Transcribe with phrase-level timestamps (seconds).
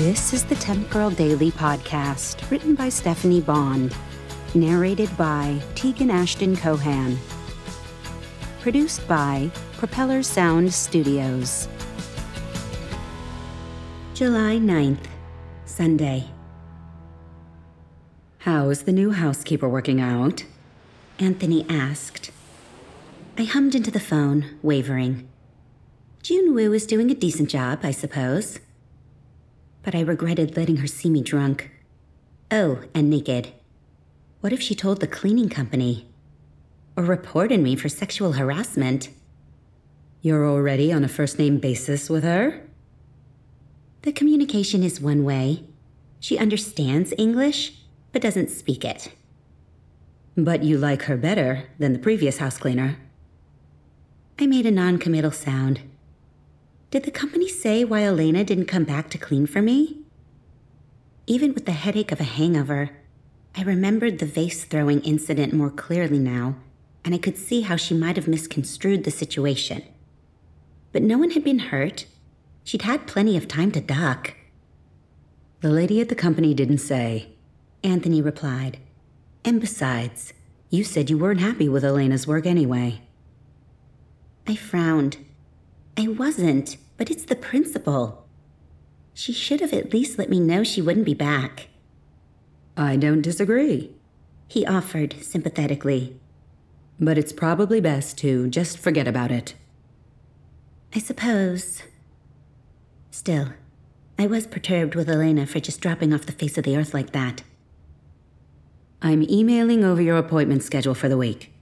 [0.00, 3.94] Temp Girl Daily podcast, written by Stephanie Bond,
[4.54, 7.18] narrated by Tegan Ashton Cohan,
[8.62, 11.68] produced by Propeller Sound Studios.
[14.14, 15.04] July 9th,
[15.66, 16.24] Sunday.
[18.38, 20.46] How's the new housekeeper working out?
[21.18, 22.30] Anthony asked.
[23.36, 25.28] I hummed into the phone, wavering.
[26.22, 28.60] June Wu is doing a decent job, I suppose.
[29.82, 31.70] But I regretted letting her see me drunk.
[32.50, 33.52] Oh, and naked.
[34.40, 36.08] What if she told the cleaning company?
[36.96, 39.10] Or reported me for sexual harassment?
[40.22, 42.66] You're already on a first name basis with her?
[44.02, 45.64] The communication is one way.
[46.18, 47.72] She understands English,
[48.12, 49.12] but doesn't speak it.
[50.36, 52.96] But you like her better than the previous house cleaner.
[54.38, 55.80] I made a non committal sound.
[56.90, 59.98] Did the company say why Elena didn't come back to clean for me?
[61.24, 62.90] Even with the headache of a hangover,
[63.56, 66.56] I remembered the vase throwing incident more clearly now,
[67.04, 69.84] and I could see how she might have misconstrued the situation.
[70.90, 72.06] But no one had been hurt.
[72.64, 74.34] She'd had plenty of time to duck.
[75.60, 77.28] The lady at the company didn't say,
[77.84, 78.78] Anthony replied.
[79.44, 80.32] And besides,
[80.70, 83.02] you said you weren't happy with Elena's work anyway.
[84.48, 85.18] I frowned.
[85.96, 88.26] I wasn't, but it's the principle.
[89.14, 91.68] She should have at least let me know she wouldn't be back.
[92.76, 93.92] I don't disagree,
[94.48, 96.18] he offered sympathetically.
[96.98, 99.54] But it's probably best to just forget about it.
[100.94, 101.82] I suppose.
[103.10, 103.50] Still,
[104.18, 107.12] I was perturbed with Elena for just dropping off the face of the earth like
[107.12, 107.42] that.
[109.02, 111.52] I'm emailing over your appointment schedule for the week.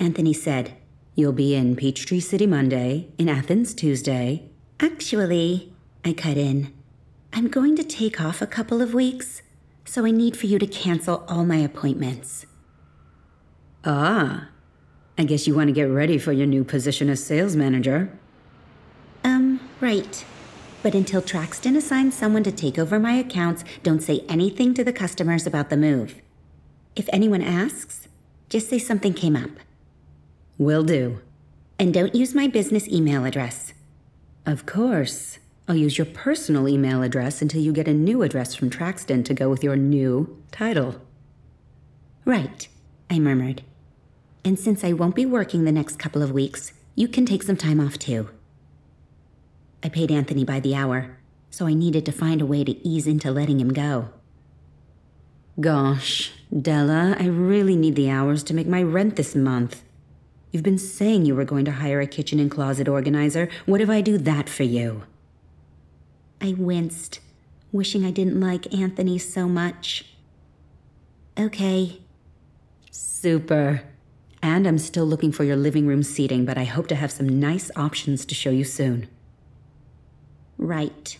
[0.00, 0.76] Anthony said,
[1.16, 4.50] You'll be in Peachtree City Monday, in Athens Tuesday.
[4.80, 5.72] Actually,
[6.04, 6.72] I cut in.
[7.32, 9.42] I'm going to take off a couple of weeks,
[9.84, 12.46] so I need for you to cancel all my appointments.
[13.84, 14.48] Ah,
[15.16, 18.10] I guess you want to get ready for your new position as sales manager.
[19.22, 20.24] Um, right.
[20.82, 24.92] But until Traxton assigns someone to take over my accounts, don't say anything to the
[24.92, 26.20] customers about the move.
[26.96, 28.08] If anyone asks,
[28.48, 29.50] just say something came up.
[30.58, 31.20] Will do.
[31.78, 33.72] And don't use my business email address.
[34.46, 35.38] Of course.
[35.66, 39.34] I'll use your personal email address until you get a new address from Traxton to
[39.34, 41.00] go with your new title.
[42.24, 42.68] Right,
[43.10, 43.62] I murmured.
[44.44, 47.56] And since I won't be working the next couple of weeks, you can take some
[47.56, 48.28] time off too.
[49.82, 51.18] I paid Anthony by the hour,
[51.50, 54.10] so I needed to find a way to ease into letting him go.
[55.58, 59.82] Gosh, Della, I really need the hours to make my rent this month.
[60.54, 63.48] You've been saying you were going to hire a kitchen and closet organizer.
[63.66, 65.02] What if I do that for you?
[66.40, 67.18] I winced,
[67.72, 70.04] wishing I didn't like Anthony so much.
[71.36, 71.98] Okay.
[72.92, 73.82] Super.
[74.44, 77.40] And I'm still looking for your living room seating, but I hope to have some
[77.40, 79.08] nice options to show you soon.
[80.56, 81.18] Right.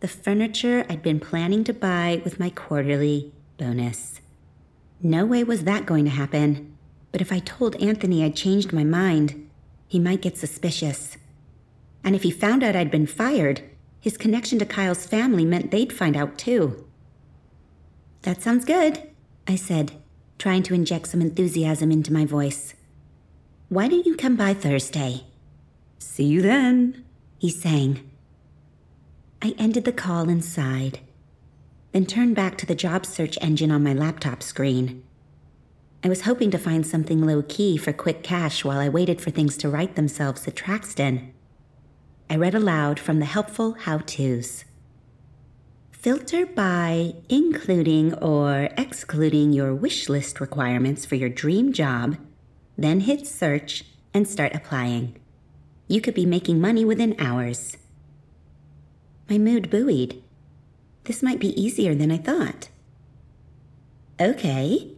[0.00, 4.20] The furniture I'd been planning to buy with my quarterly bonus.
[5.00, 6.73] No way was that going to happen.
[7.14, 9.48] But if I told Anthony I'd changed my mind,
[9.86, 11.16] he might get suspicious.
[12.02, 13.62] And if he found out I'd been fired,
[14.00, 16.88] his connection to Kyle's family meant they'd find out too.
[18.22, 19.00] That sounds good,
[19.46, 19.92] I said,
[20.40, 22.74] trying to inject some enthusiasm into my voice.
[23.68, 25.22] Why don't you come by Thursday?
[26.00, 27.04] See you then,
[27.38, 28.10] he sang.
[29.40, 30.98] I ended the call and sighed,
[31.92, 35.04] then turned back to the job search engine on my laptop screen.
[36.04, 39.30] I was hoping to find something low key for quick cash while I waited for
[39.30, 41.30] things to right themselves at Traxton.
[42.28, 44.66] I read aloud from the helpful how to's.
[45.92, 52.18] Filter by including or excluding your wish list requirements for your dream job,
[52.76, 55.18] then hit search and start applying.
[55.88, 57.78] You could be making money within hours.
[59.30, 60.22] My mood buoyed.
[61.04, 62.68] This might be easier than I thought.
[64.20, 64.93] Okay,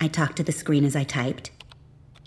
[0.00, 1.50] I talked to the screen as I typed.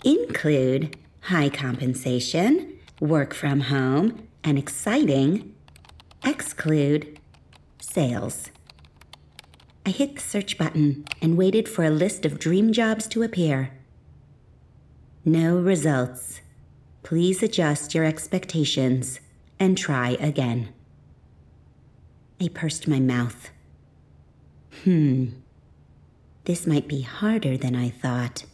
[0.04, 5.54] Include high compensation, work from home, and exciting.
[6.24, 7.18] Exclude
[7.80, 8.50] sales.
[9.86, 13.72] I hit the search button and waited for a list of dream jobs to appear.
[15.24, 16.40] No results.
[17.02, 19.20] Please adjust your expectations
[19.58, 20.70] and try again.
[22.40, 23.50] I pursed my mouth.
[24.84, 25.26] Hmm.
[26.44, 28.44] This might be harder than I thought.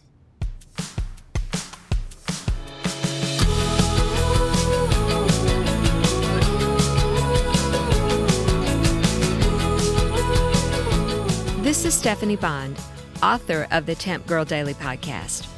[11.62, 12.80] This is Stephanie Bond,
[13.22, 15.48] author of the Temp Girl Daily podcast.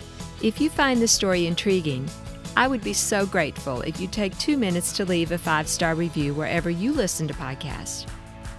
[0.43, 2.09] If you find this story intriguing,
[2.57, 5.95] I would be so grateful if you take two minutes to leave a five star
[5.95, 8.07] review wherever you listen to podcasts.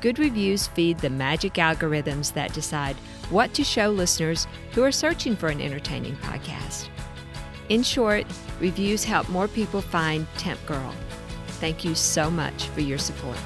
[0.01, 2.95] Good reviews feed the magic algorithms that decide
[3.29, 6.87] what to show listeners who are searching for an entertaining podcast.
[7.67, 8.25] In short,
[8.61, 10.93] reviews help more people find Temp Girl.
[11.59, 13.37] Thank you so much for your support.